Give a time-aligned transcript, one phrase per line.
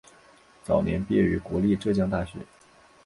[0.63, 2.39] 早年毕业于国立浙江大学。